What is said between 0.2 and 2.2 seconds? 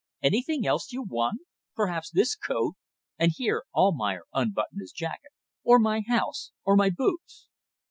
"Anything else you want? Perhaps